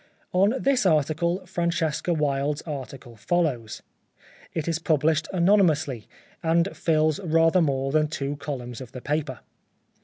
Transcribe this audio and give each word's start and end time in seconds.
On 0.33 0.55
this 0.59 0.83
article 0.87 1.45
Francesca 1.45 2.11
Wilde's 2.11 2.63
article 2.63 3.15
follows. 3.15 3.83
It 4.51 4.67
is 4.67 4.79
published 4.79 5.27
anonymously, 5.31 6.07
and 6.41 6.75
fills 6.75 7.19
rather 7.19 7.61
more 7.61 7.91
than 7.91 8.07
two 8.07 8.35
columns 8.37 8.81
of 8.81 8.93
the 8.93 9.01
paper. 9.01 9.41